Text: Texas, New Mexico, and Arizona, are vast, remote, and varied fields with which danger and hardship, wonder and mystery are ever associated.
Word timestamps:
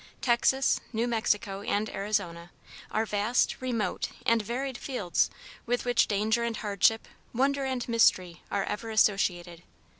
Texas, 0.19 0.79
New 0.91 1.07
Mexico, 1.07 1.61
and 1.61 1.87
Arizona, 1.87 2.49
are 2.89 3.05
vast, 3.05 3.61
remote, 3.61 4.09
and 4.25 4.41
varied 4.41 4.75
fields 4.75 5.29
with 5.67 5.85
which 5.85 6.07
danger 6.07 6.43
and 6.43 6.57
hardship, 6.57 7.07
wonder 7.33 7.65
and 7.65 7.87
mystery 7.87 8.41
are 8.49 8.63
ever 8.63 8.89
associated. 8.89 9.61